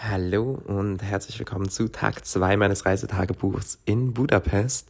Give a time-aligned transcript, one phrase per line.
[0.00, 4.88] Hallo und herzlich willkommen zu Tag 2 meines Reisetagebuchs in Budapest,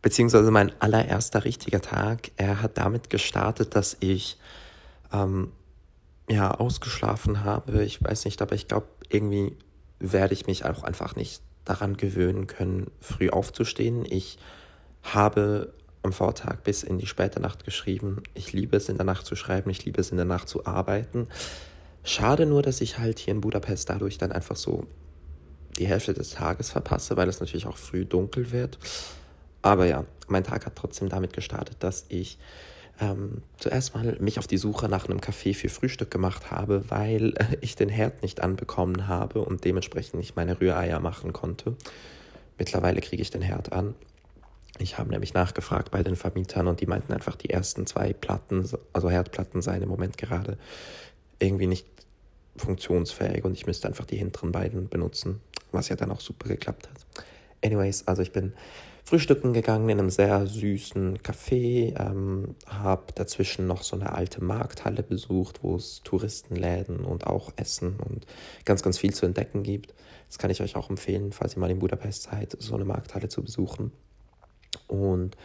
[0.00, 2.30] beziehungsweise mein allererster richtiger Tag.
[2.38, 4.38] Er hat damit gestartet, dass ich
[5.12, 5.52] ähm,
[6.30, 7.84] ja ausgeschlafen habe.
[7.84, 9.54] Ich weiß nicht, aber ich glaube, irgendwie
[9.98, 14.06] werde ich mich auch einfach nicht daran gewöhnen können, früh aufzustehen.
[14.06, 14.38] Ich
[15.02, 18.22] habe am Vortag bis in die späte Nacht geschrieben.
[18.32, 20.64] Ich liebe es in der Nacht zu schreiben, ich liebe es in der Nacht zu
[20.64, 21.28] arbeiten.
[22.06, 24.86] Schade nur, dass ich halt hier in Budapest dadurch dann einfach so
[25.76, 28.78] die Hälfte des Tages verpasse, weil es natürlich auch früh dunkel wird.
[29.60, 32.38] Aber ja, mein Tag hat trotzdem damit gestartet, dass ich
[33.00, 37.34] ähm, zuerst mal mich auf die Suche nach einem Café für Frühstück gemacht habe, weil
[37.38, 41.74] äh, ich den Herd nicht anbekommen habe und dementsprechend nicht meine Rühreier machen konnte.
[42.56, 43.96] Mittlerweile kriege ich den Herd an.
[44.78, 48.64] Ich habe nämlich nachgefragt bei den Vermietern und die meinten einfach, die ersten zwei Platten,
[48.92, 50.56] also Herdplatten seien im Moment gerade
[51.38, 51.86] irgendwie nicht
[52.56, 55.40] funktionsfähig und ich müsste einfach die hinteren beiden benutzen,
[55.72, 57.24] was ja dann auch super geklappt hat.
[57.62, 58.54] Anyways, also ich bin
[59.04, 65.02] frühstücken gegangen in einem sehr süßen Café, ähm, habe dazwischen noch so eine alte Markthalle
[65.02, 68.26] besucht, wo es Touristenläden und auch Essen und
[68.64, 69.94] ganz, ganz viel zu entdecken gibt.
[70.28, 73.28] Das kann ich euch auch empfehlen, falls ihr mal in Budapest seid, so eine Markthalle
[73.28, 73.92] zu besuchen.
[74.88, 75.36] Und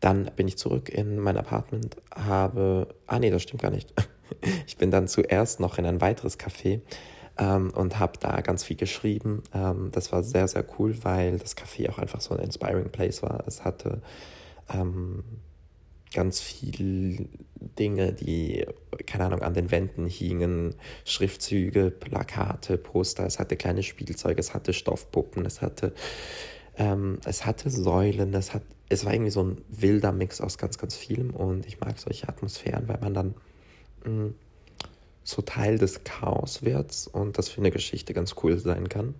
[0.00, 3.94] dann bin ich zurück in mein Apartment, habe, ah nee, das stimmt gar nicht.
[4.66, 6.80] Ich bin dann zuerst noch in ein weiteres Café
[7.38, 9.42] ähm, und habe da ganz viel geschrieben.
[9.54, 13.22] Ähm, das war sehr, sehr cool, weil das Café auch einfach so ein inspiring place
[13.22, 13.44] war.
[13.46, 14.02] Es hatte
[14.72, 15.22] ähm,
[16.12, 17.26] ganz viele
[17.78, 18.64] Dinge, die,
[19.06, 24.72] keine Ahnung, an den Wänden hingen, Schriftzüge, Plakate, Poster, es hatte kleine Spielzeuge, es hatte
[24.72, 25.92] Stoffpuppen, es hatte,
[26.78, 30.78] ähm, es hatte Säulen, es, hat, es war irgendwie so ein wilder Mix aus ganz,
[30.78, 33.34] ganz vielem und ich mag solche Atmosphären, weil man dann
[35.24, 39.14] so Teil des Chaos wird und das für eine Geschichte ganz cool sein kann.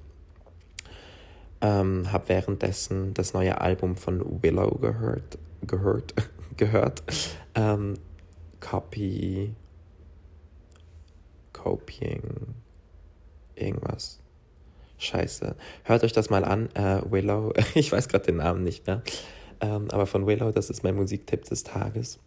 [1.61, 6.14] Ähm, habe währenddessen das neue Album von Willow gehört, gehört,
[6.57, 7.02] gehört.
[7.55, 7.95] Ähm,
[8.61, 9.55] Copy,
[11.52, 12.55] Copying,
[13.55, 14.20] irgendwas.
[14.98, 15.57] Scheiße.
[15.83, 16.69] Hört euch das mal an.
[16.75, 19.02] Äh, Willow, ich weiß gerade den Namen nicht mehr.
[19.61, 22.19] Ähm, aber von Willow, das ist mein Musiktipp des Tages.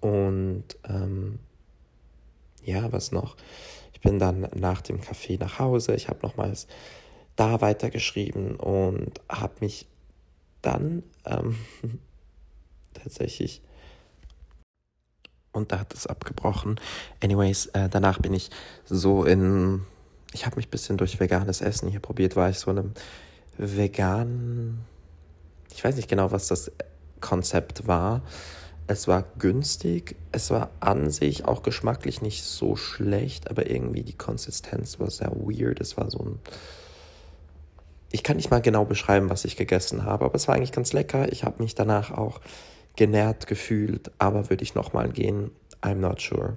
[0.00, 1.38] Und ähm,
[2.66, 3.36] ja, was noch?
[3.92, 5.94] Ich bin dann nach dem Café nach Hause.
[5.94, 6.66] Ich habe nochmals
[7.36, 9.86] da weitergeschrieben und habe mich
[10.62, 11.56] dann ähm,
[12.94, 13.62] tatsächlich
[15.56, 16.78] und da hat es abgebrochen.
[17.22, 18.50] Anyways, äh, danach bin ich
[18.84, 19.84] so in,
[20.32, 22.94] ich habe mich ein bisschen durch veganes Essen hier probiert, war ich so in einem
[23.56, 24.84] veganen,
[25.74, 26.70] ich weiß nicht genau, was das
[27.20, 28.22] Konzept war,
[28.86, 34.16] es war günstig, es war an sich auch geschmacklich nicht so schlecht, aber irgendwie die
[34.16, 35.80] Konsistenz war sehr weird.
[35.80, 36.38] Es war so ein.
[38.12, 40.92] Ich kann nicht mal genau beschreiben, was ich gegessen habe, aber es war eigentlich ganz
[40.92, 41.30] lecker.
[41.32, 42.40] Ich habe mich danach auch
[42.94, 45.50] genährt gefühlt, aber würde ich nochmal gehen?
[45.82, 46.56] I'm not sure.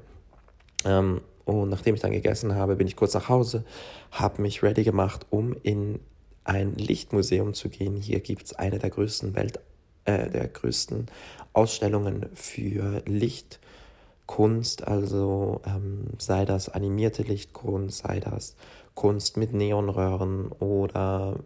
[0.86, 3.66] Ähm, und nachdem ich dann gegessen habe, bin ich kurz nach Hause,
[4.12, 6.00] habe mich ready gemacht, um in
[6.44, 7.98] ein Lichtmuseum zu gehen.
[7.98, 9.60] Hier gibt es eine der größten Welt
[10.06, 11.08] äh, der größten
[11.54, 18.56] Ausstellungen für Lichtkunst, also ähm, sei das animierte Lichtkunst, sei das
[18.96, 21.38] Kunst mit Neonröhren oder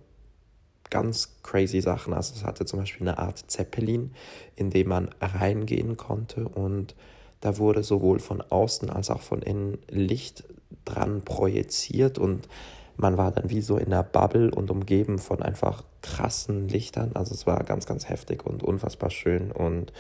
[0.90, 2.14] ganz crazy Sachen.
[2.14, 4.12] Also es hatte zum Beispiel eine Art Zeppelin,
[4.56, 6.96] in dem man reingehen konnte und
[7.42, 10.46] da wurde sowohl von außen als auch von innen Licht
[10.86, 12.48] dran projiziert und
[12.96, 17.12] man war dann wie so in einer Bubble und umgeben von einfach krassen Lichtern.
[17.16, 19.92] Also es war ganz, ganz heftig und unfassbar schön und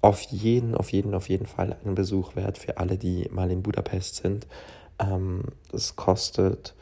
[0.00, 3.62] auf jeden, auf jeden, auf jeden Fall einen Besuch wert für alle, die mal in
[3.62, 4.46] Budapest sind.
[4.98, 6.74] Ähm, es kostet,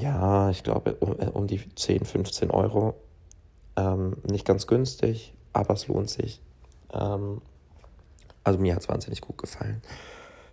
[0.00, 2.94] ja, ich glaube, um, um die 10, 15 Euro.
[3.76, 6.40] Ähm, nicht ganz günstig, aber es lohnt sich.
[6.92, 7.40] Ähm,
[8.42, 9.80] also mir hat es wahnsinnig gut gefallen.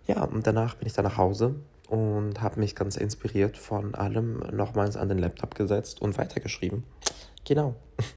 [0.06, 1.56] Ja, und danach bin ich dann nach Hause
[1.92, 6.84] und habe mich ganz inspiriert von allem nochmals an den Laptop gesetzt und weitergeschrieben.
[7.44, 7.74] Genau.